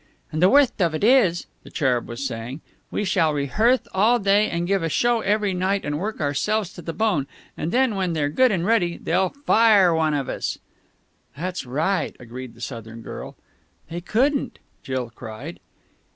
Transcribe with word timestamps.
"And 0.31 0.41
the 0.41 0.49
wortht 0.49 0.81
of 0.81 0.95
it 0.95 1.03
is," 1.03 1.45
the 1.61 1.69
Cherub 1.69 2.07
was 2.09 2.25
saying, 2.25 2.61
"we 2.89 3.03
shall 3.03 3.35
rehearthe 3.35 3.87
all 3.93 4.17
day 4.17 4.49
and 4.49 4.65
give 4.65 4.81
a 4.81 4.89
show 4.89 5.19
every 5.21 5.53
night 5.53 5.85
and 5.85 5.99
work 5.99 6.19
ourselves 6.19 6.73
to 6.73 6.81
the 6.81 6.91
bone, 6.91 7.27
and 7.55 7.71
then, 7.71 7.93
when 7.95 8.13
they're 8.13 8.27
good 8.27 8.51
and 8.51 8.65
ready, 8.65 8.97
they'll 8.97 9.29
fire 9.29 9.93
one 9.93 10.15
of 10.15 10.27
us!" 10.27 10.57
"That's 11.37 11.67
right!" 11.67 12.15
agreed 12.19 12.55
the 12.55 12.61
Southern 12.61 13.03
girl. 13.03 13.35
"They 13.91 14.01
couldn't!" 14.01 14.57
Jill 14.81 15.11
cried. 15.13 15.59